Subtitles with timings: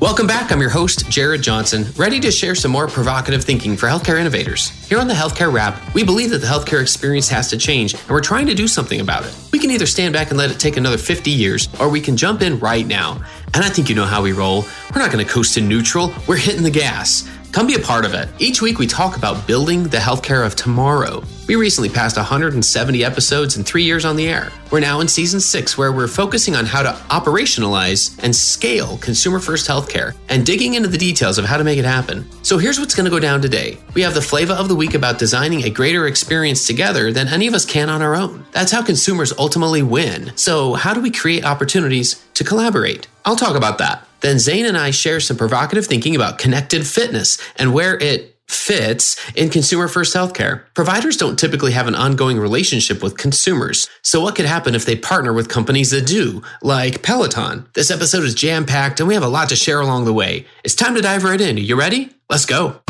[0.00, 0.52] Welcome back.
[0.52, 4.68] I'm your host, Jared Johnson, ready to share some more provocative thinking for healthcare innovators.
[4.88, 8.10] Here on the Healthcare Rap, we believe that the healthcare experience has to change, and
[8.10, 9.34] we're trying to do something about it.
[9.50, 12.16] We can either stand back and let it take another 50 years, or we can
[12.18, 13.22] jump in right now.
[13.54, 14.64] And I think you know how we roll.
[14.94, 17.26] We're not going to coast to neutral, we're hitting the gas.
[17.54, 18.28] Come be a part of it.
[18.40, 21.22] Each week, we talk about building the healthcare of tomorrow.
[21.46, 24.50] We recently passed 170 episodes in three years on the air.
[24.72, 29.38] We're now in season six, where we're focusing on how to operationalize and scale consumer
[29.38, 32.28] first healthcare and digging into the details of how to make it happen.
[32.42, 33.78] So here's what's going to go down today.
[33.94, 37.46] We have the flavor of the week about designing a greater experience together than any
[37.46, 38.44] of us can on our own.
[38.50, 40.32] That's how consumers ultimately win.
[40.34, 43.06] So, how do we create opportunities to collaborate?
[43.24, 44.04] I'll talk about that.
[44.24, 49.20] Then Zain and I share some provocative thinking about connected fitness and where it fits
[49.34, 50.64] in consumer first healthcare.
[50.72, 53.86] Providers don't typically have an ongoing relationship with consumers.
[54.00, 57.66] So what could happen if they partner with companies that do, like Peloton?
[57.74, 60.46] This episode is jam packed and we have a lot to share along the way.
[60.64, 61.58] It's time to dive right in.
[61.58, 62.08] Are You ready?
[62.30, 62.80] Let's go.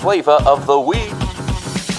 [0.00, 1.15] Flavor of the week.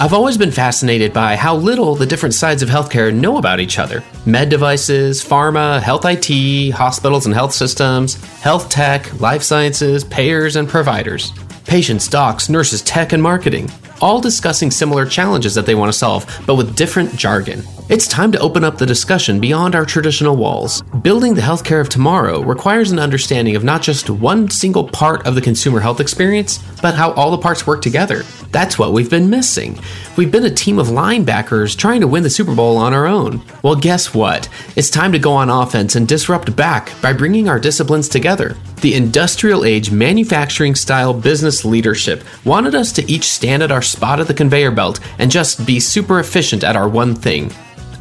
[0.00, 3.80] I've always been fascinated by how little the different sides of healthcare know about each
[3.80, 10.54] other med devices, pharma, health IT, hospitals and health systems, health tech, life sciences, payers,
[10.54, 11.32] and providers.
[11.64, 13.68] Patients, docs, nurses, tech, and marketing,
[14.00, 17.64] all discussing similar challenges that they want to solve, but with different jargon.
[17.88, 20.82] It's time to open up the discussion beyond our traditional walls.
[21.00, 25.34] Building the healthcare of tomorrow requires an understanding of not just one single part of
[25.34, 28.24] the consumer health experience, but how all the parts work together.
[28.52, 29.80] That's what we've been missing.
[30.18, 33.40] We've been a team of linebackers trying to win the Super Bowl on our own.
[33.62, 34.50] Well, guess what?
[34.76, 38.54] It's time to go on offense and disrupt back by bringing our disciplines together.
[38.82, 44.20] The industrial age manufacturing style business leadership wanted us to each stand at our spot
[44.20, 47.50] at the conveyor belt and just be super efficient at our one thing.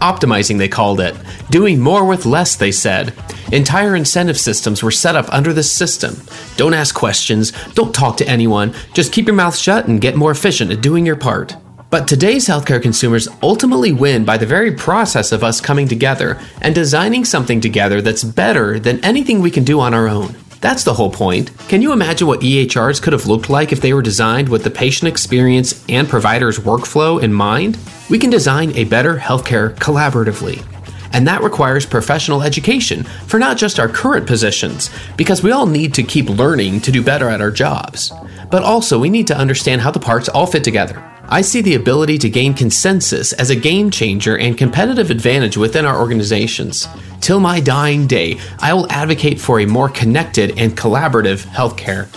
[0.01, 1.15] Optimizing, they called it.
[1.49, 3.13] Doing more with less, they said.
[3.51, 6.15] Entire incentive systems were set up under this system.
[6.55, 10.31] Don't ask questions, don't talk to anyone, just keep your mouth shut and get more
[10.31, 11.55] efficient at doing your part.
[11.89, 16.75] But today's healthcare consumers ultimately win by the very process of us coming together and
[16.75, 20.35] designing something together that's better than anything we can do on our own.
[20.59, 21.57] That's the whole point.
[21.69, 24.69] Can you imagine what EHRs could have looked like if they were designed with the
[24.69, 27.77] patient experience and provider's workflow in mind?
[28.09, 30.65] We can design a better healthcare collaboratively.
[31.13, 35.93] And that requires professional education for not just our current positions, because we all need
[35.95, 38.13] to keep learning to do better at our jobs,
[38.49, 41.03] but also we need to understand how the parts all fit together.
[41.29, 45.85] I see the ability to gain consensus as a game changer and competitive advantage within
[45.85, 46.87] our organizations.
[47.19, 52.07] Till my dying day, I will advocate for a more connected and collaborative healthcare.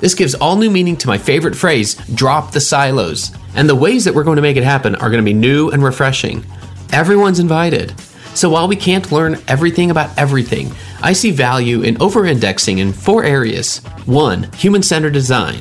[0.00, 3.30] This gives all new meaning to my favorite phrase drop the silos.
[3.56, 5.70] And the ways that we're going to make it happen are going to be new
[5.70, 6.44] and refreshing.
[6.92, 7.98] Everyone's invited.
[8.34, 10.70] So while we can't learn everything about everything,
[11.02, 14.52] I see value in over indexing in four areas 1.
[14.52, 15.60] Human centered design,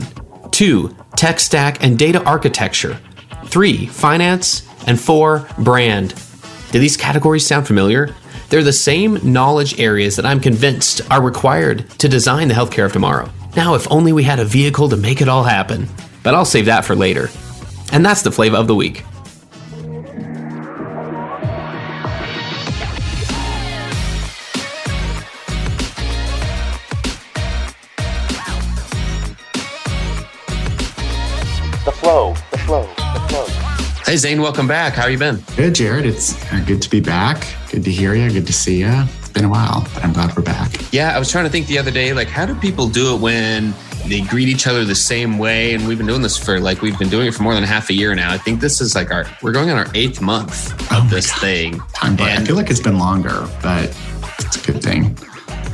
[0.51, 2.99] 2 tech stack and data architecture,
[3.45, 3.85] 3.
[3.87, 5.47] Finance, and 4.
[5.59, 6.13] Brand.
[6.71, 8.13] Do these categories sound familiar?
[8.49, 12.93] They're the same knowledge areas that I'm convinced are required to design the healthcare of
[12.93, 13.29] tomorrow.
[13.55, 15.87] Now, if only we had a vehicle to make it all happen.
[16.23, 17.29] But I'll save that for later.
[17.91, 19.03] And that's the flavor of the week.
[31.85, 33.45] The flow, the flow, the flow.
[34.05, 34.93] Hey Zain, welcome back.
[34.93, 35.43] How you been?
[35.55, 36.05] Good, Jared.
[36.05, 37.47] It's uh, good to be back.
[37.71, 38.29] Good to hear you.
[38.31, 39.03] Good to see you.
[39.19, 40.71] It's been a while, but I'm glad we're back.
[40.91, 43.21] Yeah, I was trying to think the other day, like, how do people do it
[43.21, 43.73] when
[44.07, 45.73] they greet each other the same way.
[45.73, 47.89] And we've been doing this for like we've been doing it for more than half
[47.89, 48.31] a year now.
[48.31, 51.31] I think this is like our we're going on our eighth month of oh this
[51.31, 51.41] God.
[51.41, 51.79] thing.
[51.93, 53.95] Time, I feel like it's been longer, but
[54.39, 55.17] it's a good thing.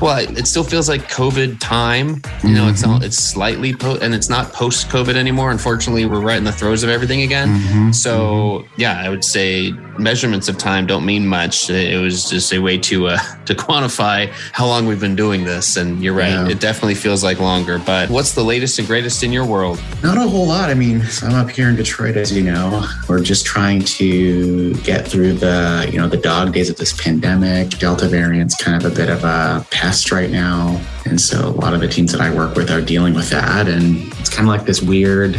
[0.02, 2.24] Well, it still feels like COVID time.
[2.44, 3.04] You know, mm-hmm.
[3.04, 5.52] it's it's slightly po- and it's not post COVID anymore.
[5.52, 7.50] Unfortunately, we're right in the throes of everything again.
[7.50, 7.92] Mm-hmm.
[7.92, 8.82] So mm-hmm.
[8.82, 11.70] yeah, I would say measurements of time don't mean much.
[11.70, 15.78] It was just a way to uh, to quantify how long we've been doing this.
[15.78, 16.50] And you're right, yeah.
[16.50, 17.80] it definitely feels like longer.
[17.80, 19.82] But what's the latest and greatest in your world?
[20.04, 20.70] Not a whole lot.
[20.70, 22.86] I mean, I'm up here in Detroit, as you know.
[23.08, 27.70] We're just trying to get through the you know the dog days of this pandemic.
[27.80, 30.82] Delta variant's kind of a bit of a pest right now.
[31.06, 33.68] And so a lot of the teams that I work with are dealing with that.
[33.68, 35.34] And it's kind of like this weird,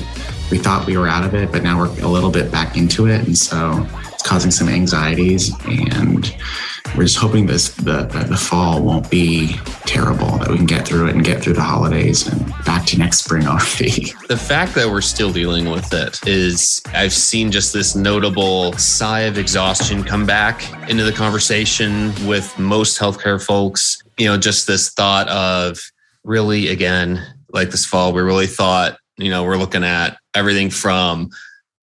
[0.50, 3.06] we thought we were out of it, but now we're a little bit back into
[3.06, 3.26] it.
[3.26, 3.86] And so
[4.24, 5.52] causing some anxieties.
[5.66, 6.34] And
[6.96, 11.08] we're just hoping this the, the fall won't be terrible, that we can get through
[11.08, 14.12] it and get through the holidays and back to next spring already.
[14.32, 19.20] The fact that we're still dealing with it is I've seen just this notable sigh
[19.20, 24.02] of exhaustion come back into the conversation with most healthcare folks.
[24.16, 25.78] You know, just this thought of
[26.24, 27.22] really, again,
[27.52, 31.28] like this fall, we really thought, you know, we're looking at everything from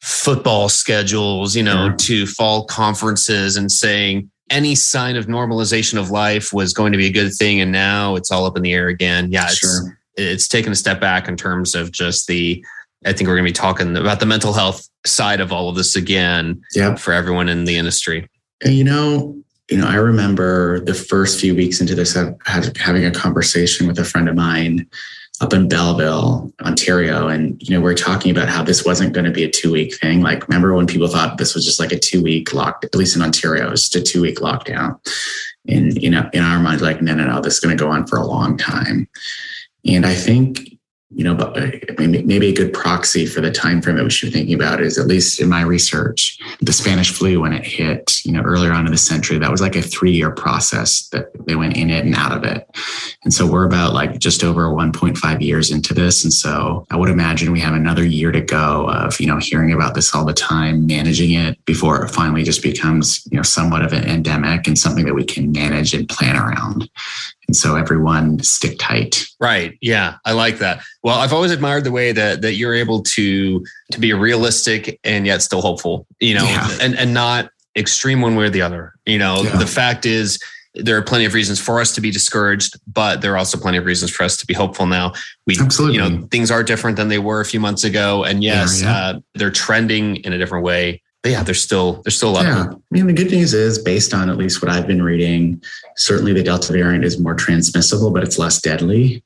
[0.01, 1.95] football schedules, you know, yeah.
[1.97, 7.07] to fall conferences and saying, any sign of normalization of life was going to be
[7.07, 9.99] a good thing and now it's all up in the air again yeah it's sure.
[10.15, 12.63] it's taken a step back in terms of just the
[13.05, 15.75] i think we're going to be talking about the mental health side of all of
[15.75, 16.99] this again yep.
[16.99, 18.27] for everyone in the industry
[18.63, 19.35] and you know
[19.69, 24.05] you know i remember the first few weeks into this having a conversation with a
[24.05, 24.87] friend of mine
[25.41, 27.27] up in Belleville, Ontario.
[27.27, 29.71] And, you know, we are talking about how this wasn't going to be a two
[29.71, 30.21] week thing.
[30.21, 33.15] Like, remember when people thought this was just like a two week lock, at least
[33.15, 34.99] in Ontario, it was just a two week lockdown.
[35.67, 37.89] And, you know, in our mind, like, no, no, no, this is going to go
[37.89, 39.07] on for a long time.
[39.85, 40.78] And I think,
[41.11, 44.11] you know, but uh, maybe, maybe a good proxy for the time frame that we
[44.11, 47.65] should be thinking about is at least in my research, the Spanish flu when it
[47.65, 51.31] hit, you know, earlier on in the century, that was like a three-year process that
[51.47, 52.69] they went in it and out of it.
[53.23, 56.23] And so we're about like just over 1.5 years into this.
[56.23, 59.73] And so I would imagine we have another year to go of, you know, hearing
[59.73, 63.83] about this all the time, managing it before it finally just becomes, you know, somewhat
[63.83, 66.87] of an endemic and something that we can manage and plan around.
[67.49, 69.25] And so everyone stick tight.
[69.39, 69.75] Right.
[69.81, 70.17] Yeah.
[70.23, 70.83] I like that.
[71.01, 75.25] Well, I've always admired the way that that you're able to to be realistic and
[75.25, 76.77] yet still hopeful, you know, yeah.
[76.79, 78.93] and, and not extreme one way or the other.
[79.07, 79.57] You know, yeah.
[79.57, 80.37] the fact is
[80.75, 83.79] there are plenty of reasons for us to be discouraged, but there are also plenty
[83.79, 85.13] of reasons for us to be hopeful now.
[85.47, 85.97] We, Absolutely.
[85.97, 88.23] you know, things are different than they were a few months ago.
[88.25, 92.15] And yes, yeah, uh, they're trending in a different way but yeah, there's still there's
[92.15, 92.45] still a lot.
[92.45, 95.61] Yeah, I mean, the good news is, based on at least what I've been reading,
[95.97, 99.21] certainly the Delta variant is more transmissible, but it's less deadly.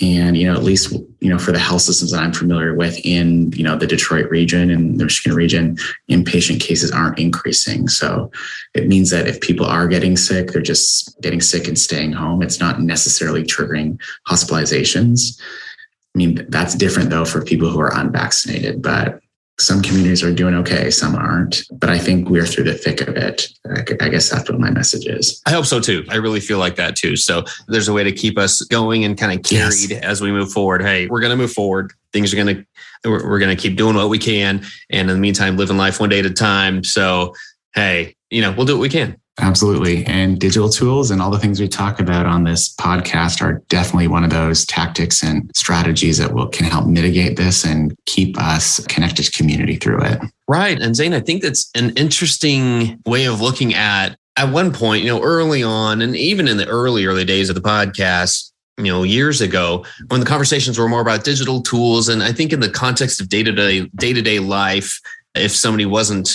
[0.00, 2.98] And you know, at least you know for the health systems that I'm familiar with
[3.04, 5.76] in you know the Detroit region and the Michigan region,
[6.10, 7.88] inpatient cases aren't increasing.
[7.88, 8.30] So
[8.74, 12.42] it means that if people are getting sick, they're just getting sick and staying home.
[12.42, 15.40] It's not necessarily triggering hospitalizations.
[16.14, 19.21] I mean, that's different though for people who are unvaccinated, but
[19.62, 21.62] some communities are doing okay, some aren't.
[21.70, 23.48] But I think we're through the thick of it.
[24.00, 25.40] I guess that's what my message is.
[25.46, 26.04] I hope so too.
[26.08, 27.16] I really feel like that too.
[27.16, 30.02] So there's a way to keep us going and kind of carried yes.
[30.02, 30.82] as we move forward.
[30.82, 31.92] Hey, we're going to move forward.
[32.12, 32.64] Things are going to,
[33.08, 34.64] we're going to keep doing what we can.
[34.90, 36.84] And in the meantime, living life one day at a time.
[36.84, 37.34] So,
[37.74, 39.16] hey, you know, we'll do what we can.
[39.40, 40.04] Absolutely.
[40.04, 44.08] And digital tools and all the things we talk about on this podcast are definitely
[44.08, 48.86] one of those tactics and strategies that will can help mitigate this and keep us
[48.88, 50.20] connected to community through it.
[50.48, 50.78] Right.
[50.78, 55.10] And Zain, I think that's an interesting way of looking at at one point, you
[55.10, 59.02] know, early on, and even in the early, early days of the podcast, you know,
[59.02, 62.08] years ago, when the conversations were more about digital tools.
[62.08, 64.98] And I think in the context of day-to-day, day-to-day life,
[65.34, 66.30] if somebody wasn't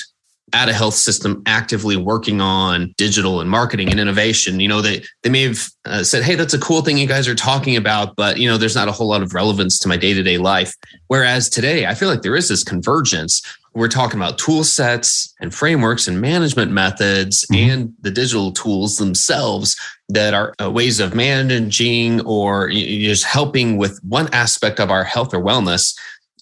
[0.53, 4.59] at a health system actively working on digital and marketing and innovation.
[4.59, 7.27] You know they they may have uh, said hey that's a cool thing you guys
[7.27, 9.97] are talking about but you know there's not a whole lot of relevance to my
[9.97, 10.73] day-to-day life.
[11.07, 13.41] Whereas today i feel like there is this convergence.
[13.73, 17.69] We're talking about tool sets and frameworks and management methods mm-hmm.
[17.69, 23.99] and the digital tools themselves that are uh, ways of managing or just helping with
[24.03, 25.95] one aspect of our health or wellness.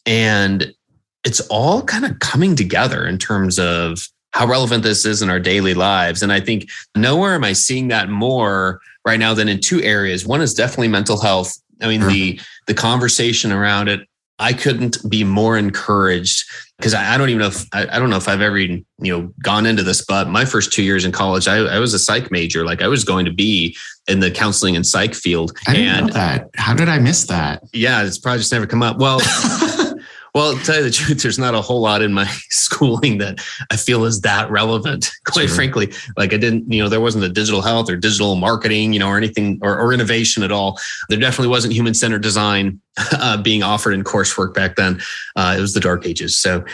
[0.06, 0.74] And
[1.26, 5.40] it's all kind of coming together in terms of how relevant this is in our
[5.40, 6.22] daily lives.
[6.22, 10.26] And I think nowhere am I seeing that more right now than in two areas.
[10.26, 11.54] One is definitely mental health.
[11.82, 12.10] I mean, mm-hmm.
[12.10, 16.44] the the conversation around it I couldn't be more encouraged
[16.78, 18.86] because I, I, don't even know if I, I, don't know if I've ever even
[19.00, 21.94] you know gone into this, but my first two years in college, I, I was
[21.94, 22.66] a psych major.
[22.66, 23.78] Like I was going to be
[24.08, 25.58] in the counseling and psych field.
[25.68, 26.50] I didn't and, know that.
[26.56, 27.64] How did I miss that?
[27.72, 28.98] Yeah, it's probably just never come up.
[28.98, 29.22] Well.
[30.36, 33.40] Well, to tell you the truth, there's not a whole lot in my schooling that
[33.72, 35.10] I feel is that relevant.
[35.26, 35.56] Quite sure.
[35.56, 39.00] frankly, like I didn't, you know, there wasn't a digital health or digital marketing, you
[39.00, 40.78] know, or anything or, or innovation at all.
[41.08, 42.82] There definitely wasn't human centered design
[43.14, 45.00] uh, being offered in coursework back then.
[45.38, 46.38] Uh, it was the dark ages.
[46.38, 46.66] So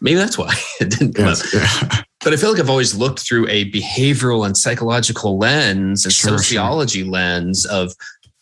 [0.00, 1.90] maybe that's why it didn't come yes, up.
[1.92, 2.02] Yeah.
[2.22, 6.36] But I feel like I've always looked through a behavioral and psychological lens and sure,
[6.36, 7.10] sociology sure.
[7.10, 7.94] lens of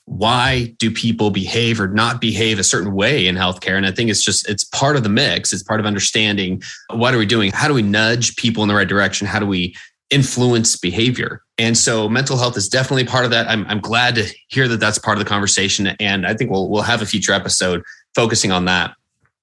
[0.09, 3.77] why do people behave or not behave a certain way in healthcare?
[3.77, 5.53] And i think it's just it's part of the mix.
[5.53, 7.53] It's part of understanding what are we doing?
[7.53, 9.27] How do we nudge people in the right direction?
[9.27, 9.77] How do we
[10.11, 11.43] influence behavior?
[11.59, 13.49] And so mental health is definitely part of that.
[13.49, 15.89] I'm, I'm glad to hear that that's part of the conversation.
[16.01, 17.83] And i think we'll, we'll have a future episode
[18.15, 18.95] focusing on that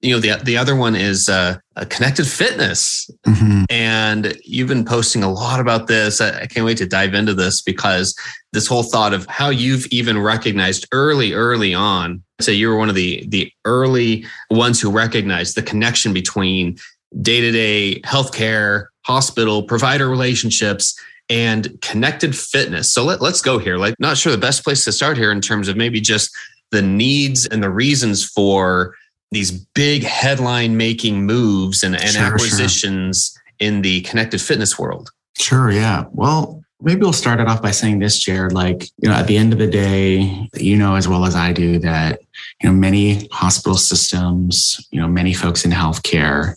[0.02, 1.58] you know the the other one is uh,
[1.90, 3.10] connected fitness.
[3.26, 3.64] Mm-hmm.
[3.70, 6.22] and you've been posting a lot about this.
[6.22, 8.16] I, I, can't wait to dive into this because
[8.54, 12.90] this whole thought of how you've even recognized early early on so you were one
[12.90, 16.78] of the the early ones who recognized the connection between
[17.22, 21.00] day-to-day healthcare hospital provider relationships
[21.30, 22.92] and connected fitness.
[22.94, 23.78] So let, let's go here.
[23.78, 26.30] Like not sure the best place to start here in terms of maybe just
[26.72, 28.96] the needs and the reasons for
[29.36, 33.68] these big headline making moves and, and sure, acquisitions sure.
[33.68, 35.12] in the connected fitness world?
[35.38, 35.70] Sure.
[35.70, 36.06] Yeah.
[36.12, 38.54] Well, maybe we'll start it off by saying this, Jared.
[38.54, 41.52] Like, you know, at the end of the day, you know as well as I
[41.52, 42.22] do that,
[42.64, 46.56] you know, many hospital systems, you know, many folks in healthcare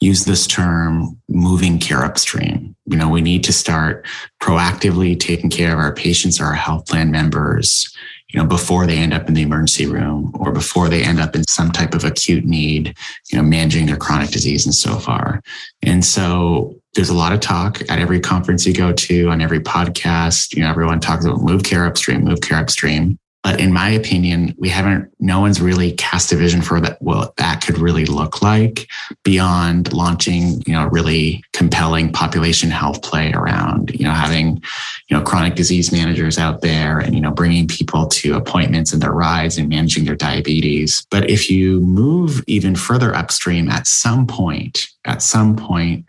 [0.00, 2.76] use this term moving care upstream.
[2.86, 4.06] You know, we need to start
[4.40, 7.92] proactively taking care of our patients or our health plan members
[8.30, 11.34] you know, before they end up in the emergency room or before they end up
[11.34, 12.96] in some type of acute need,
[13.30, 15.42] you know, managing their chronic disease and so far.
[15.82, 19.60] And so there's a lot of talk at every conference you go to, on every
[19.60, 20.54] podcast.
[20.54, 23.18] You know, everyone talks about move care upstream, move care upstream.
[23.42, 27.36] But in my opinion, we haven't, no one's really cast a vision for that, what
[27.36, 28.86] that could really look like
[29.24, 34.62] beyond launching, you know, really compelling population health play around, you know, having,
[35.08, 39.00] you know, chronic disease managers out there and, you know, bringing people to appointments and
[39.00, 41.06] their rides and managing their diabetes.
[41.10, 46.06] But if you move even further upstream at some point, at some point,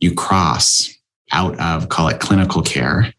[0.00, 0.94] you cross
[1.32, 3.12] out of, call it clinical care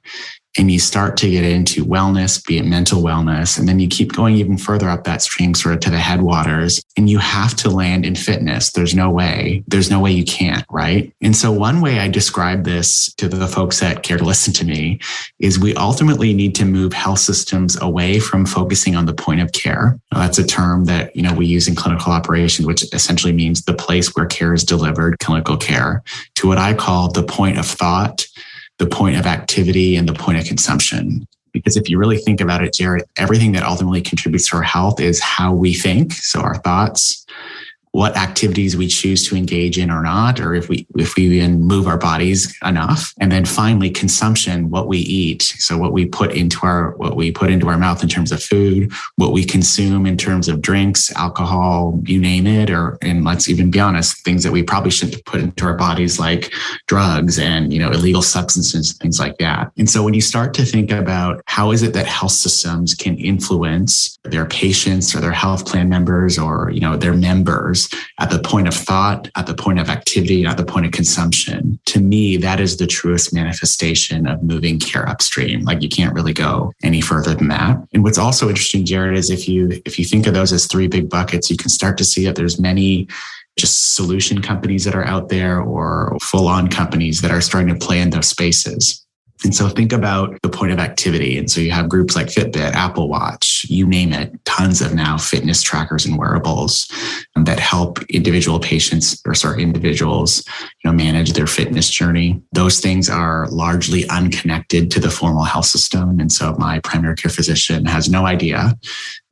[0.59, 4.11] and you start to get into wellness, be it mental wellness, and then you keep
[4.11, 7.69] going even further up that stream, sort of to the headwaters, and you have to
[7.69, 8.73] land in fitness.
[8.73, 11.13] There's no way, there's no way you can't, right?
[11.21, 14.65] And so, one way I describe this to the folks that care to listen to
[14.65, 14.99] me
[15.39, 19.53] is we ultimately need to move health systems away from focusing on the point of
[19.53, 19.97] care.
[20.11, 23.73] That's a term that, you know, we use in clinical operations, which essentially means the
[23.73, 26.03] place where care is delivered, clinical care,
[26.35, 28.25] to what I call the point of thought
[28.79, 31.27] the point of activity and the point of consumption.
[31.51, 34.99] Because if you really think about it, Jared, everything that ultimately contributes to our health
[34.99, 36.13] is how we think.
[36.13, 37.18] So our thoughts,
[37.91, 41.61] what activities we choose to engage in or not, or if we if we even
[41.61, 43.13] move our bodies enough.
[43.19, 45.41] And then finally, consumption, what we eat.
[45.41, 48.43] So what we put into our what we put into our mouth in terms of
[48.43, 53.49] food, what we consume in terms of drinks, alcohol, you name it, or and let's
[53.49, 56.53] even be honest, things that we probably shouldn't put into our bodies like
[56.85, 59.71] drugs and you know illegal substances, things like that.
[59.77, 63.17] And so when you start to think about how is it that health systems can
[63.17, 67.78] influence their patients or their health plan members or you know their members
[68.19, 71.79] at the point of thought, at the point of activity, at the point of consumption.
[71.87, 75.63] To me, that is the truest manifestation of moving care upstream.
[75.63, 77.77] Like you can't really go any further than that.
[77.93, 80.87] And what's also interesting, Jared, is if you if you think of those as three
[80.87, 83.07] big buckets, you can start to see that there's many
[83.57, 87.85] just solution companies that are out there or full on companies that are starting to
[87.85, 89.05] play in those spaces.
[89.43, 91.37] And so think about the point of activity.
[91.37, 95.17] And so you have groups like Fitbit, Apple Watch, you name it, tons of now
[95.17, 96.87] fitness trackers and wearables
[97.35, 100.43] um, that help individual patients or sorry, individuals,
[100.83, 102.41] you know, manage their fitness journey.
[102.51, 106.19] Those things are largely unconnected to the formal health system.
[106.19, 108.77] And so my primary care physician has no idea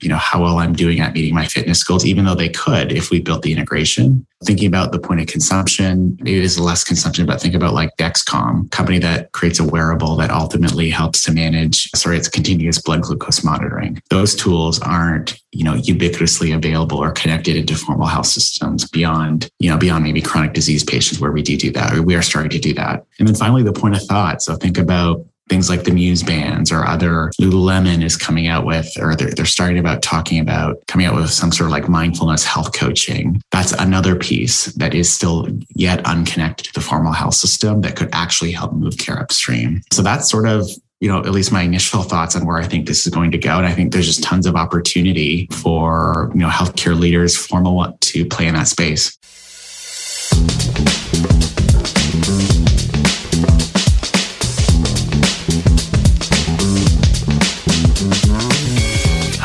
[0.01, 2.91] you know, how well I'm doing at meeting my fitness goals, even though they could
[2.91, 4.25] if we built the integration.
[4.45, 8.69] Thinking about the point of consumption, it is less consumption, but think about like Dexcom,
[8.69, 13.43] company that creates a wearable that ultimately helps to manage, sorry, it's continuous blood glucose
[13.43, 13.99] monitoring.
[14.11, 19.71] Those tools aren't, you know, ubiquitously available or connected into formal health systems beyond, you
[19.71, 21.93] know, beyond maybe chronic disease patients where we do do that.
[21.93, 23.05] Or we are starting to do that.
[23.17, 24.43] And then finally, the point of thought.
[24.43, 28.91] So think about things like the Muse bands or other Lululemon is coming out with,
[28.99, 32.43] or they're, they're starting about talking about coming out with some sort of like mindfulness
[32.43, 33.41] health coaching.
[33.51, 38.09] That's another piece that is still yet unconnected to the formal health system that could
[38.13, 39.81] actually help move care upstream.
[39.91, 42.87] So that's sort of you know, at least my initial thoughts on where I think
[42.87, 43.57] this is going to go.
[43.57, 48.25] And I think there's just tons of opportunity for, you know, healthcare leaders, formal to
[48.25, 49.15] play in that space.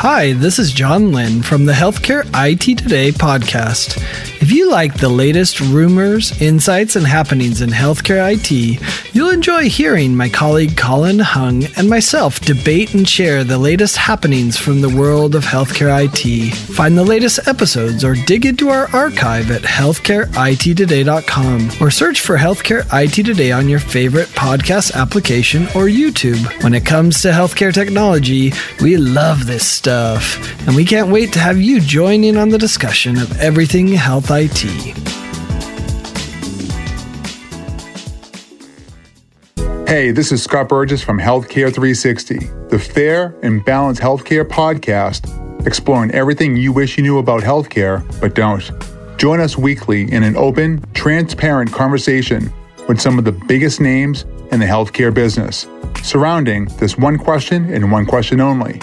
[0.03, 3.97] Hi, this is John Lynn from the Healthcare IT Today podcast.
[4.43, 8.51] If you like the latest rumors, insights, and happenings in healthcare IT,
[9.15, 14.57] you'll enjoy hearing my colleague Colin Hung and myself debate and share the latest happenings
[14.57, 16.53] from the world of healthcare IT.
[16.53, 22.85] Find the latest episodes or dig into our archive at healthcareittoday.com or search for Healthcare
[22.91, 26.43] IT Today on your favorite podcast application or YouTube.
[26.63, 31.39] When it comes to healthcare technology, we love this stuff, and we can't wait to
[31.39, 34.63] have you join in on the discussion of everything health IT.
[39.87, 45.29] Hey, this is Scott Burgess from Healthcare 360, the fair and balanced healthcare podcast
[45.67, 48.71] exploring everything you wish you knew about healthcare but don't.
[49.19, 52.51] Join us weekly in an open, transparent conversation
[52.87, 55.67] with some of the biggest names in the healthcare business
[56.01, 58.81] surrounding this one question and one question only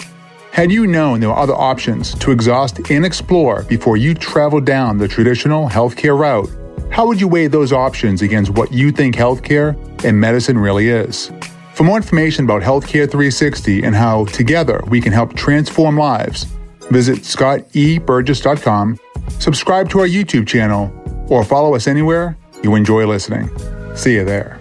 [0.51, 4.97] had you known there were other options to exhaust and explore before you traveled down
[4.97, 6.49] the traditional healthcare route,
[6.91, 11.31] how would you weigh those options against what you think healthcare and medicine really is?
[11.73, 16.43] For more information about Healthcare 360 and how together we can help transform lives,
[16.91, 18.99] visit scotteburgess.com,
[19.39, 20.93] subscribe to our YouTube channel,
[21.29, 23.49] or follow us anywhere you enjoy listening.
[23.95, 24.60] See you there.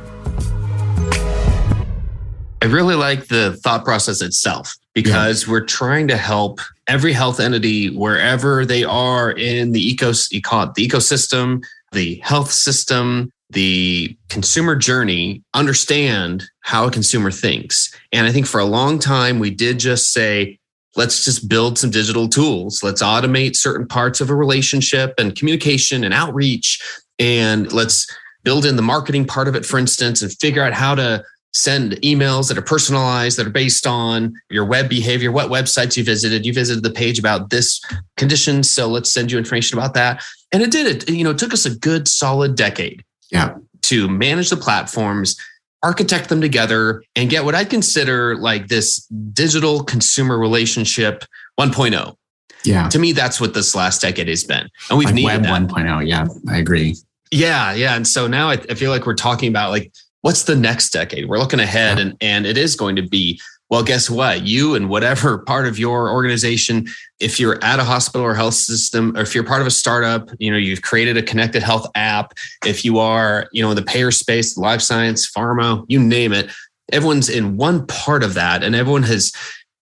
[2.63, 5.53] I really like the thought process itself because yeah.
[5.53, 11.65] we're trying to help every health entity wherever they are in the ecos the ecosystem,
[11.93, 17.93] the health system, the consumer journey, understand how a consumer thinks.
[18.13, 20.59] And I think for a long time we did just say,
[20.97, 22.83] let's just build some digital tools.
[22.83, 26.81] Let's automate certain parts of a relationship and communication and outreach.
[27.19, 28.07] And let's
[28.43, 31.93] build in the marketing part of it, for instance, and figure out how to send
[32.03, 36.47] emails that are personalized that are based on your web behavior what websites you visited.
[36.47, 37.81] You visited the page about this
[38.17, 40.23] condition so let's send you information about that.
[40.53, 43.55] And it did it you know it took us a good solid decade yeah.
[43.83, 45.37] to manage the platforms
[45.83, 51.25] architect them together and get what i consider like this digital consumer relationship
[51.59, 52.15] 1.0
[52.63, 52.91] yeah.
[52.91, 55.69] To me that's what this last decade has been and we've like needed web that.
[55.69, 56.95] 1.0 yeah i agree.
[57.31, 59.91] Yeah yeah and so now I, I feel like we're talking about like
[60.23, 61.29] what's the next decade?
[61.29, 64.43] We're looking ahead and, and it is going to be, well, guess what?
[64.43, 66.87] You and whatever part of your organization,
[67.21, 70.31] if you're at a hospital or health system, or if you're part of a startup,
[70.39, 72.35] you know, you've created a connected health app.
[72.65, 76.51] If you are, you know, in the payer space, life science, pharma, you name it,
[76.93, 78.63] everyone's in one part of that.
[78.63, 79.33] And everyone has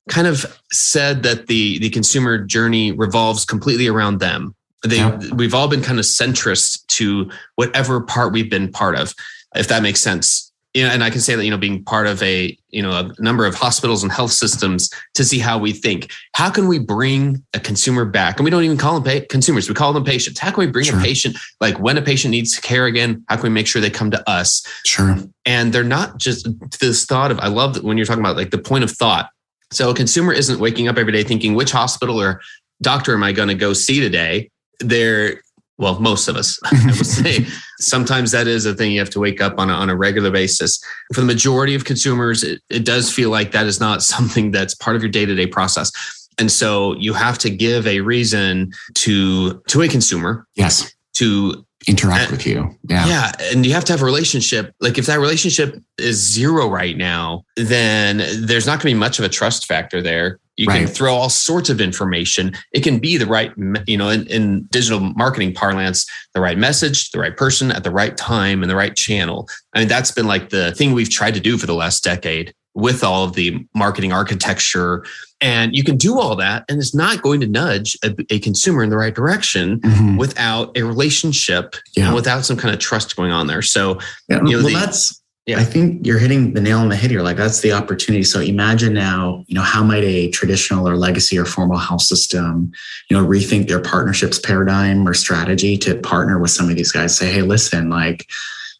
[0.08, 4.54] kind of said that the, the consumer journey revolves completely around them.
[4.86, 5.18] They, yeah.
[5.34, 9.12] we've all been kind of centrist to whatever part we've been part of
[9.54, 10.52] if that makes sense.
[10.74, 12.90] You know, and I can say that, you know, being part of a, you know,
[12.90, 16.12] a number of hospitals and health systems to see how we think.
[16.34, 18.36] How can we bring a consumer back?
[18.36, 20.38] And we don't even call them consumers, we call them patients.
[20.38, 20.98] How can we bring sure.
[20.98, 23.90] a patient, like when a patient needs care again, how can we make sure they
[23.90, 24.64] come to us?
[24.84, 25.16] Sure.
[25.46, 26.46] And they're not just
[26.78, 29.30] this thought of, I love that when you're talking about like the point of thought.
[29.72, 32.42] So a consumer isn't waking up every day thinking, which hospital or
[32.82, 34.50] doctor am I going to go see today?
[34.80, 35.40] They're
[35.78, 37.46] well, most of us, I would say.
[37.80, 40.30] Sometimes that is a thing you have to wake up on a, on a regular
[40.30, 40.82] basis.
[41.14, 44.74] For the majority of consumers, it, it does feel like that is not something that's
[44.74, 45.90] part of your day to day process.
[46.38, 50.46] And so you have to give a reason to to a consumer.
[50.54, 50.94] Yes.
[51.14, 52.76] To interact with you.
[52.88, 53.06] Yeah.
[53.06, 53.32] Yeah.
[53.52, 54.72] And you have to have a relationship.
[54.80, 59.18] Like if that relationship is zero right now, then there's not going to be much
[59.18, 60.38] of a trust factor there.
[60.58, 60.84] You right.
[60.84, 62.52] can throw all sorts of information.
[62.72, 63.52] It can be the right,
[63.86, 67.92] you know, in, in, digital marketing parlance, the right message, the right person at the
[67.92, 69.48] right time and the right channel.
[69.74, 72.52] I mean, that's been like the thing we've tried to do for the last decade
[72.74, 75.04] with all of the marketing architecture.
[75.40, 78.82] And you can do all that, and it's not going to nudge a, a consumer
[78.82, 80.16] in the right direction mm-hmm.
[80.16, 82.12] without a relationship yeah.
[82.12, 83.62] without some kind of trust going on there.
[83.62, 85.17] So, yeah, you know, well, the, that's
[85.48, 85.58] yeah.
[85.58, 87.22] I think you're hitting the nail on the head here.
[87.22, 88.22] Like that's the opportunity.
[88.22, 92.70] So imagine now, you know, how might a traditional or legacy or formal health system,
[93.08, 97.16] you know, rethink their partnerships paradigm or strategy to partner with some of these guys?
[97.16, 98.28] Say, hey, listen, like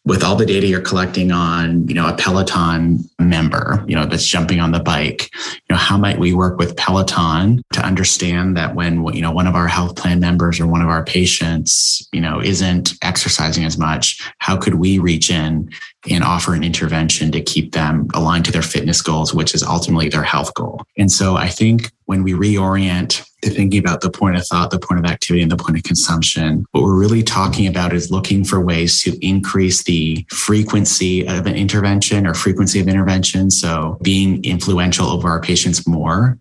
[0.05, 4.25] with all the data you're collecting on, you know, a Peloton member, you know, that's
[4.25, 8.75] jumping on the bike, you know, how might we work with Peloton to understand that
[8.75, 12.21] when, you know, one of our health plan members or one of our patients, you
[12.21, 15.69] know, isn't exercising as much, how could we reach in
[16.09, 20.07] and offer an intervention to keep them aligned to their fitness goals, which is ultimately
[20.07, 20.81] their health goal.
[20.97, 24.79] And so I think when we reorient to thinking about the point of thought, the
[24.79, 28.43] point of activity, and the point of consumption, what we're really talking about is looking
[28.43, 33.51] for ways to increase the frequency of an intervention or frequency of intervention.
[33.51, 36.37] So being influential over our patients more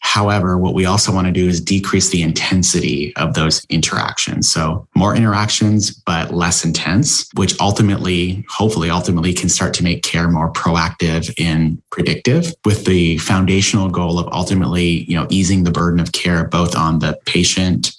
[0.00, 4.50] However, what we also want to do is decrease the intensity of those interactions.
[4.50, 10.28] So more interactions, but less intense, which ultimately, hopefully, ultimately can start to make care
[10.28, 16.00] more proactive and predictive with the foundational goal of ultimately, you know, easing the burden
[16.00, 17.92] of care both on the patient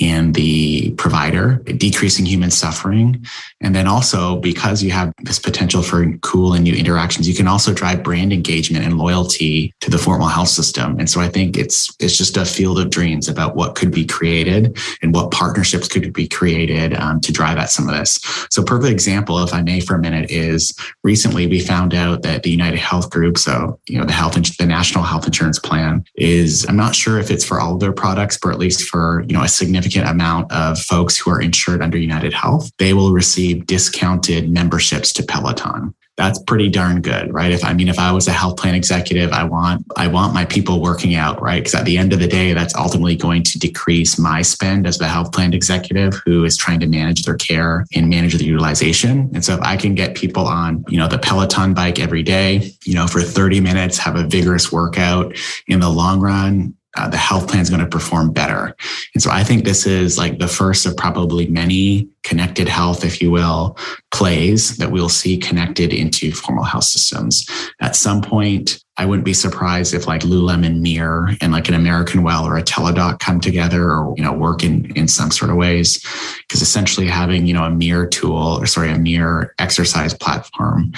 [0.00, 3.24] and the provider, decreasing human suffering.
[3.60, 7.46] And then also because you have this potential for cool and new interactions, you can
[7.46, 10.98] also drive brand engagement and loyalty to the formal health system.
[10.98, 14.04] And so I think it's it's just a field of dreams about what could be
[14.04, 18.20] created and what partnerships could be created um, to drive at some of this.
[18.50, 22.42] So perfect example, if I may, for a minute, is recently we found out that
[22.42, 26.66] the United Health Group, so you know the health the National Health Insurance Plan, is
[26.68, 29.34] I'm not sure if it's for all of their products, but at least for you
[29.34, 33.12] know a significant significant amount of folks who are insured under United Health, they will
[33.12, 35.94] receive discounted memberships to Peloton.
[36.16, 37.50] That's pretty darn good right?
[37.50, 40.44] If i mean if i was a health plan executive i want i want my
[40.44, 41.58] people working out right?
[41.58, 44.98] Because at the end of the day that's ultimately going to decrease my spend as
[44.98, 49.28] the health plan executive who is trying to manage their care and manage the utilization.
[49.34, 52.70] And so if i can get people on you know the peloton bike every day
[52.84, 57.16] you know for 30 minutes have a vigorous workout in the long run uh, the
[57.16, 58.74] health plan is going to perform better.
[59.14, 63.20] And so I think this is like the first of probably many connected health, if
[63.20, 63.76] you will,
[64.12, 67.46] plays that we'll see connected into formal health systems.
[67.80, 72.22] At some point, I wouldn't be surprised if like Lululemon Mirror and like an American
[72.22, 75.56] Well or a Teladoc come together or, you know, work in, in some sort of
[75.56, 76.00] ways.
[76.42, 80.92] Because essentially having, you know, a mirror tool or sorry, a mirror exercise platform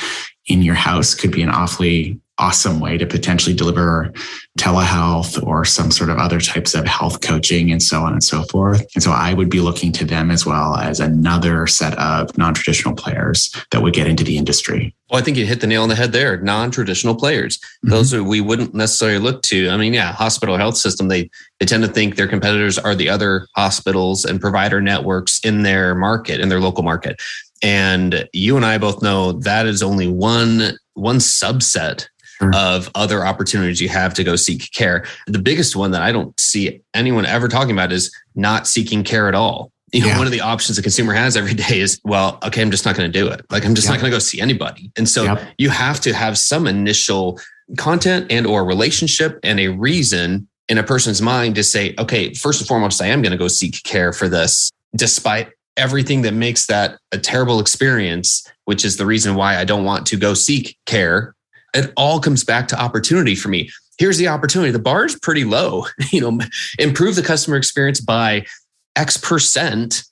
[0.46, 4.12] in your house could be an awfully awesome way to potentially deliver
[4.58, 8.42] telehealth or some sort of other types of health coaching and so on and so
[8.44, 8.84] forth.
[8.94, 12.54] And so I would be looking to them as well as another set of non
[12.54, 14.94] traditional players that would get into the industry.
[15.10, 16.36] Well, I think you hit the nail on the head there.
[16.38, 17.58] Non traditional players.
[17.58, 17.90] Mm-hmm.
[17.90, 19.68] Those are we wouldn't necessarily look to.
[19.70, 23.08] I mean, yeah, hospital health system, they, they tend to think their competitors are the
[23.08, 27.20] other hospitals and provider networks in their market, in their local market.
[27.62, 32.06] And you and I both know that is only one one subset
[32.38, 32.50] sure.
[32.54, 35.04] of other opportunities you have to go seek care.
[35.26, 39.28] The biggest one that I don't see anyone ever talking about is not seeking care
[39.28, 39.70] at all.
[39.92, 40.18] You know, yeah.
[40.18, 42.96] one of the options a consumer has every day is, well, okay, I'm just not
[42.96, 43.46] going to do it.
[43.50, 43.94] Like, I'm just yep.
[43.94, 44.90] not going to go see anybody.
[44.96, 45.42] And so yep.
[45.58, 47.38] you have to have some initial
[47.78, 52.60] content and or relationship and a reason in a person's mind to say, okay, first
[52.60, 56.66] and foremost, I am going to go seek care for this, despite everything that makes
[56.66, 60.76] that a terrible experience, which is the reason why I don't want to go seek
[60.86, 61.35] care
[61.76, 63.70] it all comes back to opportunity for me.
[63.98, 64.70] Here's the opportunity.
[64.70, 65.86] The bar is pretty low.
[66.12, 66.38] You know,
[66.78, 68.46] improve the customer experience by
[68.94, 70.04] X percent,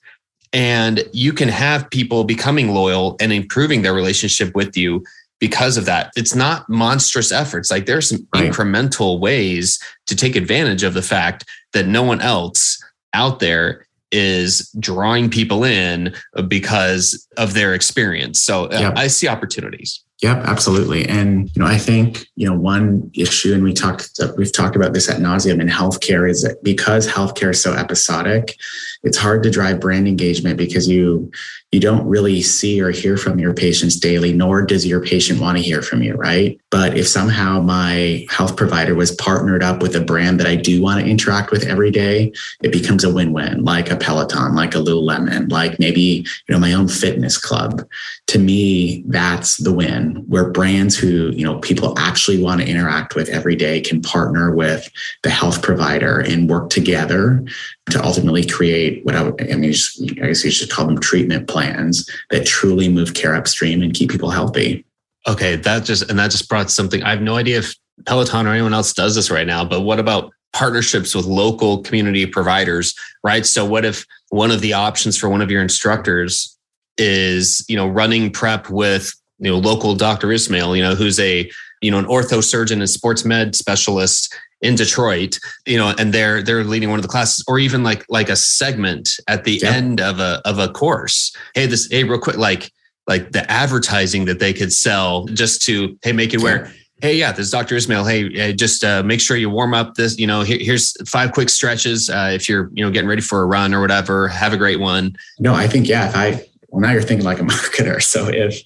[0.53, 5.03] and you can have people becoming loyal and improving their relationship with you
[5.39, 6.11] because of that.
[6.15, 7.71] It's not monstrous efforts.
[7.71, 8.51] Like there's some right.
[8.51, 12.81] incremental ways to take advantage of the fact that no one else
[13.13, 16.13] out there is drawing people in
[16.47, 18.41] because of their experience.
[18.41, 20.04] So uh, I see opportunities.
[20.21, 21.05] Yep, absolutely.
[21.07, 24.93] And you know, I think you know one issue, and we talked we've talked about
[24.93, 28.57] this at nauseum in healthcare, is that because healthcare is so episodic,
[29.05, 31.31] it's hard to drive brand engagement because you
[31.71, 35.57] you don't really see or hear from your patients daily, nor does your patient want
[35.57, 36.57] to hear from you, right?
[36.71, 40.81] But if somehow my health provider was partnered up with a brand that I do
[40.81, 42.31] want to interact with every day,
[42.63, 46.73] it becomes a win-win, like a Peloton, like a Lululemon, like maybe you know my
[46.73, 47.85] own fitness club.
[48.27, 53.15] To me, that's the win, where brands who you know people actually want to interact
[53.15, 54.89] with every day can partner with
[55.23, 57.45] the health provider and work together
[57.91, 61.47] to ultimately create what I would, I mean, I guess you should call them treatment
[61.47, 64.85] plans that truly move care upstream and keep people healthy.
[65.27, 65.55] Okay.
[65.55, 67.03] That just, and that just brought something.
[67.03, 69.99] I have no idea if Peloton or anyone else does this right now, but what
[69.99, 73.45] about partnerships with local community providers, right?
[73.45, 76.57] So what if one of the options for one of your instructors
[76.97, 80.31] is, you know, running prep with, you know, local Dr.
[80.31, 81.49] Ismail, you know, who's a,
[81.81, 84.33] you know, an ortho surgeon and sports med specialist
[84.65, 88.05] in Detroit, you know, and they're they're leading one of the classes, or even like
[88.09, 89.71] like a segment at the yeah.
[89.71, 91.35] end of a of a course.
[91.53, 92.71] Hey, this hey, real quick, like
[93.07, 97.31] like the advertising that they could sell just to hey make it where hey yeah
[97.31, 100.41] this is dr ismail hey just uh, make sure you warm up this you know
[100.41, 103.73] here, here's five quick stretches uh, if you're you know getting ready for a run
[103.73, 107.01] or whatever have a great one no i think yeah if i well now you're
[107.01, 108.61] thinking like a marketer so if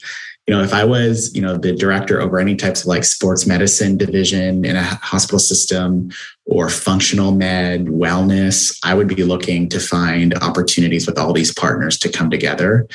[0.50, 3.46] you know, if I was, you know, the director over any types of like sports
[3.46, 6.10] medicine division in a hospital system
[6.48, 12.00] or functional med, wellness, I would be looking to find opportunities with all these partners
[12.00, 12.88] to come together.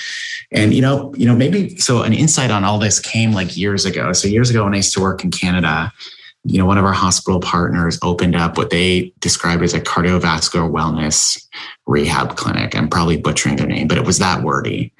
[0.50, 3.84] And, you know, you know, maybe so an insight on all this came like years
[3.84, 4.12] ago.
[4.12, 5.92] So years ago when I used to work in Canada,
[6.46, 10.70] you know, one of our hospital partners opened up what they described as a cardiovascular
[10.70, 11.42] wellness
[11.86, 12.76] rehab clinic.
[12.76, 14.92] I'm probably butchering their name, but it was that wordy.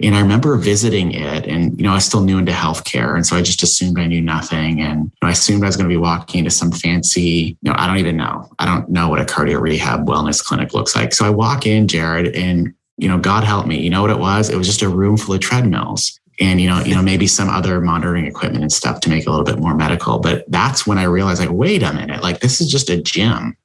[0.00, 3.14] And I remember visiting it and, you know, I was still new into healthcare.
[3.14, 4.80] And so I just assumed I knew nothing.
[4.80, 7.70] And you know, I assumed I was going to be walking into some fancy, you
[7.70, 8.50] know, I don't even know.
[8.58, 11.12] I don't know what a cardio rehab wellness clinic looks like.
[11.12, 13.78] So I walk in, Jared, and you know, God help me.
[13.78, 14.50] You know what it was?
[14.50, 17.48] It was just a room full of treadmills and you know you know maybe some
[17.48, 20.18] other monitoring equipment and stuff to make it a little bit more medical.
[20.18, 23.56] But that's when i realized like wait a minute like this is just a gym.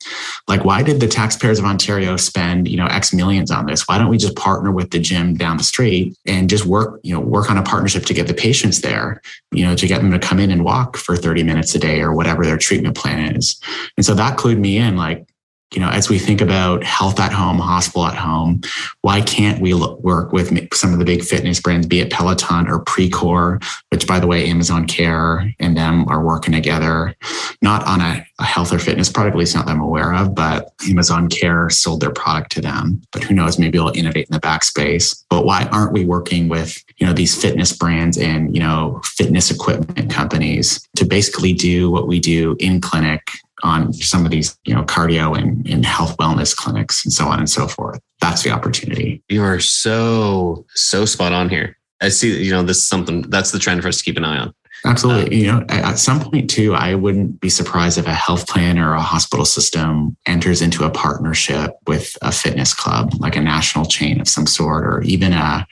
[0.48, 3.88] Like why did the taxpayers of ontario spend you know x millions on this?
[3.88, 7.14] Why don't we just partner with the gym down the street and just work you
[7.14, 10.12] know work on a partnership to get the patients there you know to get them
[10.12, 13.36] to come in and walk for 30 minutes a day or whatever their treatment plan
[13.36, 13.60] is?
[13.98, 15.26] And so that clued me in like
[15.74, 18.62] you know, as we think about health at home, hospital at home,
[19.02, 22.68] why can't we look, work with some of the big fitness brands, be it Peloton
[22.68, 27.16] or Precor, which by the way, Amazon Care and them are working together,
[27.62, 30.36] not on a, a health or fitness product, at least not that I'm aware of,
[30.36, 33.02] but Amazon Care sold their product to them.
[33.12, 35.24] But who knows, maybe they'll innovate in the backspace.
[35.30, 39.50] But why aren't we working with, you know, these fitness brands and, you know, fitness
[39.50, 43.32] equipment companies to basically do what we do in clinic
[43.64, 47.40] on some of these, you know, cardio and, and health wellness clinics and so on
[47.40, 48.00] and so forth.
[48.22, 49.24] That's the opportunity.
[49.30, 51.78] You are so, so spot on here.
[52.02, 54.26] I see, you know, this is something that's the trend for us to keep an
[54.26, 54.54] eye on.
[54.86, 55.24] Absolutely.
[55.24, 58.78] Um, you know, at some point too, I wouldn't be surprised if a health plan
[58.78, 63.86] or a hospital system enters into a partnership with a fitness club, like a national
[63.86, 65.66] chain of some sort, or even a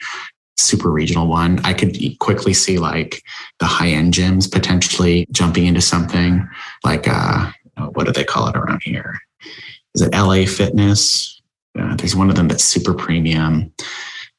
[0.56, 1.60] super regional one.
[1.64, 3.22] I could quickly see like
[3.58, 6.48] the high end gyms potentially jumping into something
[6.84, 9.18] like, uh, what do they call it around here?
[9.94, 11.40] Is it LA Fitness?
[11.78, 13.72] Uh, there's one of them that's super premium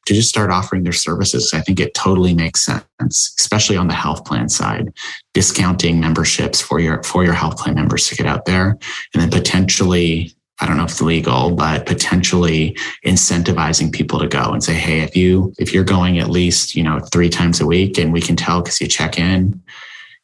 [0.05, 1.53] to just start offering their services.
[1.53, 4.93] I think it totally makes sense, especially on the health plan side,
[5.33, 8.77] discounting memberships for your for your health plan members to get out there,
[9.13, 10.33] and then potentially.
[10.59, 14.99] I don't know if it's legal, but potentially incentivizing people to go and say, "Hey,
[14.99, 18.21] if you if you're going at least you know three times a week, and we
[18.21, 19.61] can tell because you check in,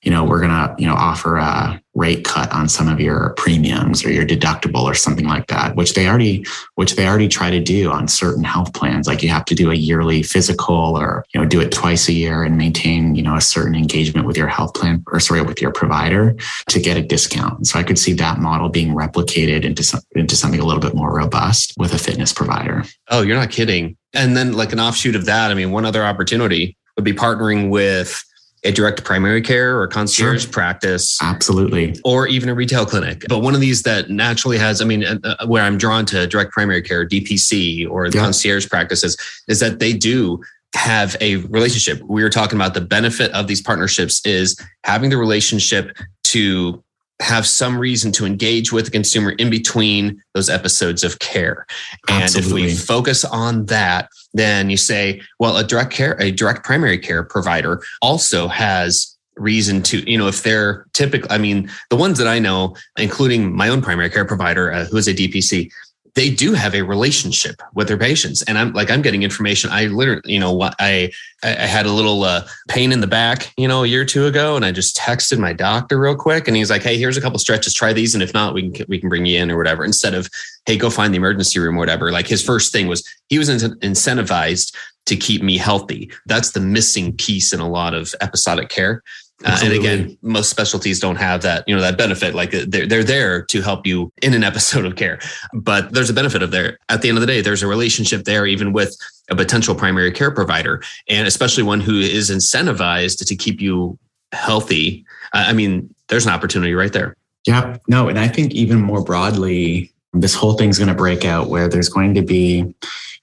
[0.02, 4.06] you know, we're to, you know, offer a rate cut on some of your premiums
[4.06, 7.60] or your deductible or something like that, which they already, which they already try to
[7.60, 9.06] do on certain health plans.
[9.06, 12.14] Like you have to do a yearly physical or, you know, do it twice a
[12.14, 15.62] year and maintain, you know, a certain engagement with your health plan or sorry, with
[15.62, 16.36] your provider
[16.70, 17.68] to get a discount.
[17.68, 20.96] So I could see that model being replicated into some, into something a little bit
[20.96, 22.86] more robust with a fitness provider.
[23.10, 23.98] Oh, you're not kidding.
[24.14, 27.70] And then like an offshoot of that, I mean, one other opportunity would be partnering
[27.70, 28.24] with
[28.64, 30.52] a direct primary care or concierge sure.
[30.52, 31.18] practice.
[31.22, 31.96] Absolutely.
[32.04, 33.24] Or even a retail clinic.
[33.30, 36.28] But one of these that naturally has, I mean, uh, uh where I'm drawn to
[36.28, 38.12] direct primary care, DPC, or yeah.
[38.12, 39.18] concierge practices,
[39.48, 40.42] is that they do
[40.76, 42.02] have a relationship.
[42.04, 46.84] We were talking about the benefit of these partnerships is having the relationship to
[47.22, 51.66] have some reason to engage with the consumer in between those episodes of care.
[52.08, 52.64] And Absolutely.
[52.64, 56.98] if we focus on that, then you say, well, a direct care, a direct primary
[56.98, 62.18] care provider also has reason to, you know, if they're typically, I mean, the ones
[62.18, 65.72] that I know, including my own primary care provider, uh, who is a DPC,
[66.16, 68.42] they do have a relationship with their patients.
[68.44, 69.70] And i'm like i'm getting information.
[69.72, 71.12] I literally you know i
[71.44, 74.26] i had a little uh, pain in the back you know a year or two
[74.26, 77.22] ago and i just texted my doctor real quick and he's like hey here's a
[77.22, 77.74] couple stretches.
[77.74, 80.14] Try these and if not we can we can bring you in or whatever instead
[80.14, 80.30] of
[80.66, 82.12] hey go find the emergency room or whatever.
[82.12, 86.12] Like his first thing was he was incentivized to keep me healthy.
[86.26, 89.02] That's the missing piece in a lot of episodic care
[89.46, 92.36] uh, and again, most specialties don't have that, you know, that benefit.
[92.36, 95.20] Like uh, they're, they're there to help you in an episode of care,
[95.54, 96.78] but there's a benefit of there.
[96.90, 98.96] At the end of the day, there's a relationship there, even with
[99.30, 103.98] a potential primary care provider, and especially one who is incentivized to keep you
[104.34, 105.06] healthy.
[105.34, 107.16] I mean, there's an opportunity right there.
[107.48, 111.50] Yeah, no, and I think even more broadly, this whole thing's going to break out
[111.50, 112.76] where there's going to be, you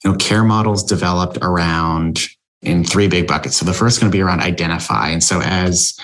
[0.05, 2.27] know, care models developed around
[2.63, 3.57] in three big buckets.
[3.57, 5.09] So the first is going to be around identify.
[5.09, 5.99] And so as,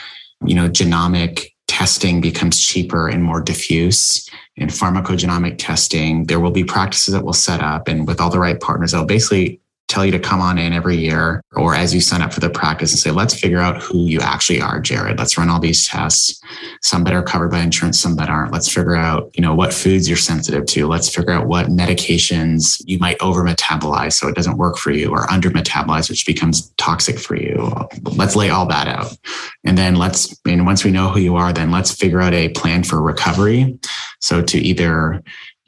[0.45, 6.65] you know, genomic testing becomes cheaper and more diffuse in pharmacogenomic testing, there will be
[6.65, 9.62] practices that will set up and with all the right partners, they'll basically
[9.93, 12.49] tell you to come on in every year or as you sign up for the
[12.49, 15.19] practice and say, let's figure out who you actually are, Jared.
[15.19, 16.41] Let's run all these tests.
[16.81, 18.53] Some that are covered by insurance, some that aren't.
[18.53, 20.87] Let's figure out, you know, what foods you're sensitive to.
[20.87, 25.11] Let's figure out what medications you might over metabolize so it doesn't work for you
[25.11, 27.71] or under metabolize, which becomes toxic for you.
[28.17, 29.15] Let's lay all that out.
[29.65, 32.49] And then let's, and once we know who you are, then let's figure out a
[32.51, 33.79] plan for recovery.
[34.21, 35.23] So to either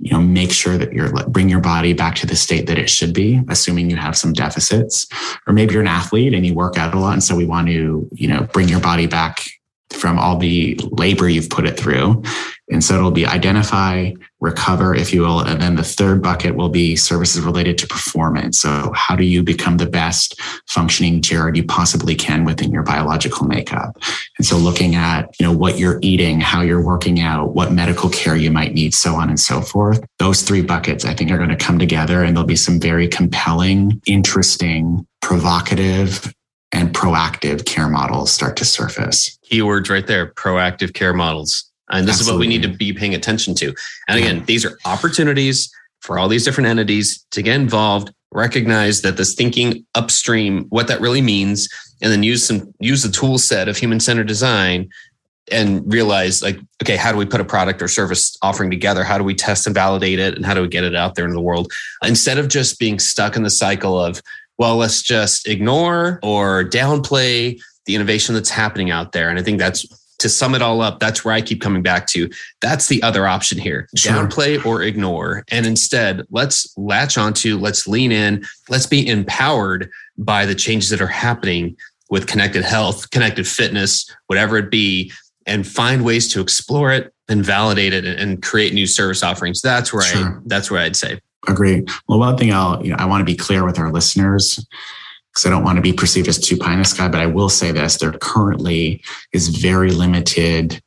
[0.04, 2.90] you know make sure that you're bring your body back to the state that it
[2.90, 5.06] should be assuming you have some deficits.
[5.46, 7.68] Or maybe you're an athlete and you work out a lot and so we want
[7.68, 9.46] to you know bring your body back
[9.94, 12.22] from all the labor you've put it through.
[12.70, 15.40] And so it'll be identify, recover, if you will.
[15.40, 18.60] And then the third bucket will be services related to performance.
[18.60, 23.46] So how do you become the best functioning Jared you possibly can within your biological
[23.46, 23.98] makeup?
[24.38, 28.08] And so looking at, you know, what you're eating, how you're working out, what medical
[28.08, 30.02] care you might need, so on and so forth.
[30.18, 33.08] Those three buckets, I think, are going to come together and there'll be some very
[33.08, 36.32] compelling, interesting, provocative,
[36.74, 39.38] and proactive care models start to surface.
[39.50, 41.70] Keywords right there proactive care models.
[41.88, 42.24] And this Absolutely.
[42.24, 43.74] is what we need to be paying attention to.
[44.08, 44.44] And again, yeah.
[44.46, 49.86] these are opportunities for all these different entities to get involved, recognize that this thinking
[49.94, 51.68] upstream, what that really means,
[52.02, 54.90] and then use some use the tool set of human centered design
[55.52, 59.04] and realize like, okay, how do we put a product or service offering together?
[59.04, 60.34] How do we test and validate it?
[60.34, 61.70] And how do we get it out there into the world?
[62.02, 64.22] Instead of just being stuck in the cycle of
[64.58, 69.28] well, let's just ignore or downplay the innovation that's happening out there.
[69.28, 69.86] And I think that's
[70.18, 72.30] to sum it all up, that's where I keep coming back to.
[72.62, 74.12] That's the other option here sure.
[74.12, 75.44] downplay or ignore.
[75.50, 81.02] And instead, let's latch onto, let's lean in, let's be empowered by the changes that
[81.02, 81.76] are happening
[82.10, 85.12] with connected health, connected fitness, whatever it be,
[85.46, 89.60] and find ways to explore it and validate it and create new service offerings.
[89.60, 90.38] That's where sure.
[90.38, 91.20] I that's where I'd say.
[91.48, 91.84] Agree.
[92.08, 94.64] Well, one thing I'll, you know, I want to be clear with our listeners
[95.32, 97.26] because I don't want to be perceived as too pie in the sky, but I
[97.26, 99.02] will say this there currently
[99.32, 100.80] is very limited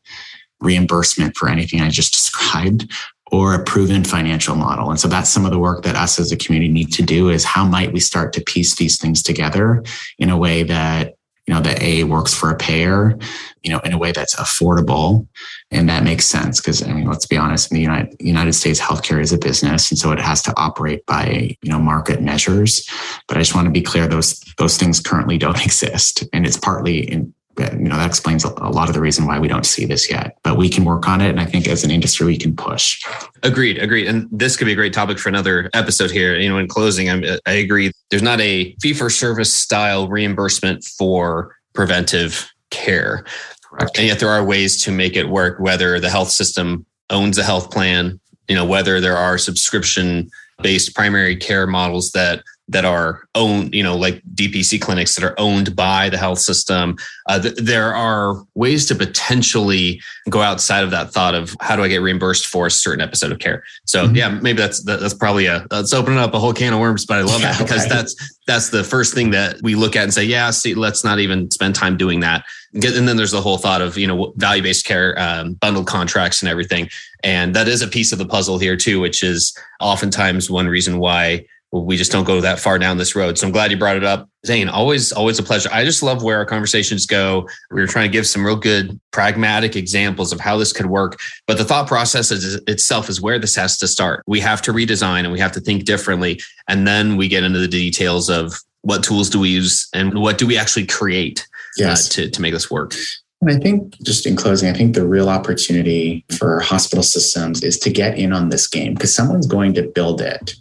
[0.59, 2.91] reimbursement for anything I just described
[3.29, 4.89] or a proven financial model.
[4.89, 7.29] And so that's some of the work that us as a community need to do
[7.29, 9.83] is how might we start to piece these things together
[10.17, 11.15] in a way that
[11.47, 13.17] you know, that A works for a payer,
[13.63, 15.25] you know, in a way that's affordable.
[15.71, 18.81] And that makes sense because I mean, let's be honest, in the United, United States,
[18.81, 19.89] healthcare is a business.
[19.89, 22.87] And so it has to operate by, you know, market measures.
[23.27, 26.25] But I just want to be clear, those, those things currently don't exist.
[26.33, 29.39] And it's partly in Uh, you know that explains a lot of the reason why
[29.39, 31.29] we don't see this yet but we can work on it.
[31.29, 33.03] And i think as an industry we can push.
[33.43, 34.07] Agreed agreed.
[34.07, 36.37] And this could be a great topic for another episode here.
[36.37, 37.91] You know in closing I'm, i agree.
[38.09, 43.25] There's not a fee for service style reimbursement for preventive care.
[43.63, 43.97] Correct.
[43.97, 47.43] and yet there are ways to make it work whether the health system owns a
[47.43, 50.29] health plan you know whether there are subscription
[50.61, 55.39] based primary care models that that are owned, you know, like DPC clinics that are
[55.39, 56.97] owned by the health system.
[57.27, 61.83] Uh, th- there are ways to potentially go outside of that thought of how do
[61.83, 63.63] I get reimbursed for a certain episode of care.
[63.85, 64.15] So mm-hmm.
[64.15, 67.05] yeah, maybe that's that, that's probably a that's opening up a whole can of worms.
[67.05, 67.89] But I love yeah, that because right.
[67.89, 71.19] that's that's the first thing that we look at and say, yeah, see, let's not
[71.19, 72.43] even spend time doing that.
[72.73, 76.41] And then there's the whole thought of you know value based care, um, bundled contracts,
[76.41, 76.89] and everything.
[77.23, 80.99] And that is a piece of the puzzle here too, which is oftentimes one reason
[80.99, 83.37] why we just don't go that far down this road.
[83.37, 84.29] So I'm glad you brought it up.
[84.45, 85.69] Zain, always, always a pleasure.
[85.71, 87.47] I just love where our conversations go.
[87.71, 91.19] We were trying to give some real good pragmatic examples of how this could work.
[91.45, 94.23] But the thought process is, itself is where this has to start.
[94.27, 96.39] We have to redesign and we have to think differently.
[96.69, 100.37] And then we get into the details of what tools do we use and what
[100.37, 102.07] do we actually create uh, yes.
[102.07, 102.93] uh, to, to make this work.
[103.41, 107.77] And I think just in closing, I think the real opportunity for hospital systems is
[107.79, 110.55] to get in on this game because someone's going to build it.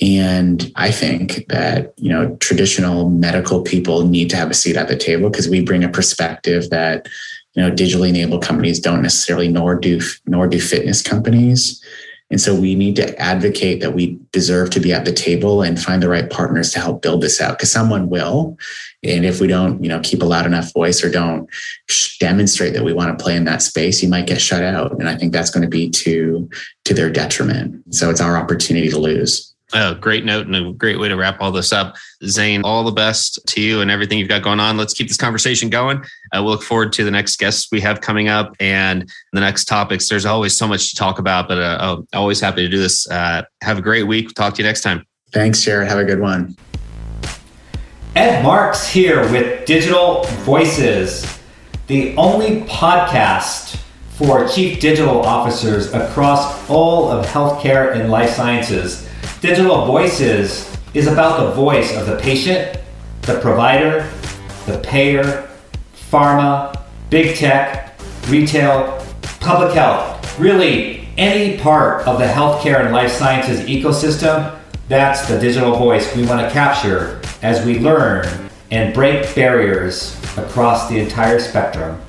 [0.00, 4.88] And I think that, you know, traditional medical people need to have a seat at
[4.88, 7.08] the table because we bring a perspective that,
[7.54, 11.80] you know, digitally enabled companies don't necessarily nor do nor do fitness companies.
[12.30, 15.80] And so we need to advocate that we deserve to be at the table and
[15.80, 18.58] find the right partners to help build this out because someone will.
[19.04, 21.48] And if we don't, you know, keep a loud enough voice or don't
[22.18, 24.92] demonstrate that we want to play in that space, you might get shut out.
[24.98, 26.50] And I think that's going to be to
[26.86, 27.94] to their detriment.
[27.94, 29.53] So it's our opportunity to lose.
[29.74, 31.96] A great note and a great way to wrap all this up.
[32.24, 34.76] Zain, all the best to you and everything you've got going on.
[34.76, 35.98] Let's keep this conversation going.
[35.98, 39.64] Uh, we'll look forward to the next guests we have coming up and the next
[39.64, 40.08] topics.
[40.08, 43.10] There's always so much to talk about, but uh, oh, always happy to do this.
[43.10, 44.32] Uh, have a great week.
[44.34, 45.04] Talk to you next time.
[45.32, 45.88] Thanks, Jared.
[45.88, 46.56] Have a good one.
[48.14, 51.40] Ed Marx here with Digital Voices,
[51.88, 59.08] the only podcast for chief digital officers across all of healthcare and life sciences.
[59.44, 62.80] Digital Voices is about the voice of the patient,
[63.20, 64.10] the provider,
[64.64, 65.50] the payer,
[66.10, 66.74] pharma,
[67.10, 69.06] big tech, retail,
[69.40, 74.58] public health, really any part of the healthcare and life sciences ecosystem.
[74.88, 78.26] That's the digital voice we want to capture as we learn
[78.70, 82.00] and break barriers across the entire spectrum.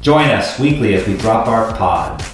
[0.00, 2.24] Join us weekly as we drop our pod.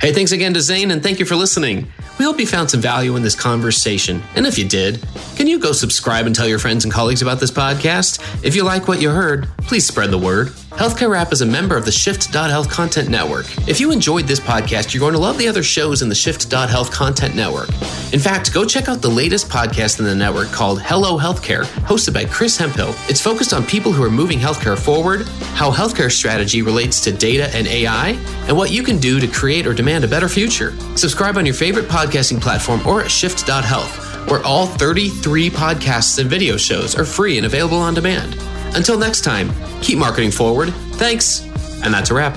[0.00, 1.86] Hey, thanks again to Zain, and thank you for listening.
[2.18, 4.22] We hope you found some value in this conversation.
[4.34, 4.98] And if you did,
[5.40, 8.20] can you go subscribe and tell your friends and colleagues about this podcast?
[8.44, 10.48] If you like what you heard, please spread the word.
[10.48, 13.46] Healthcare Rap is a member of the Shift.Health Content Network.
[13.66, 16.90] If you enjoyed this podcast, you're going to love the other shows in the Shift.Health
[16.92, 17.70] Content Network.
[18.12, 22.12] In fact, go check out the latest podcast in the network called Hello Healthcare, hosted
[22.12, 22.94] by Chris Hemphill.
[23.08, 27.48] It's focused on people who are moving healthcare forward, how healthcare strategy relates to data
[27.56, 28.10] and AI,
[28.46, 30.74] and what you can do to create or demand a better future.
[30.98, 36.56] Subscribe on your favorite podcasting platform or at Shift.Health, where all 33 podcasts and video
[36.56, 38.36] shows are free and available on demand.
[38.74, 39.50] Until next time,
[39.80, 40.70] keep marketing forward.
[40.94, 41.42] Thanks.
[41.82, 42.36] And that's a wrap.